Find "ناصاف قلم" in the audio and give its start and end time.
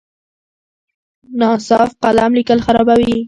1.41-2.31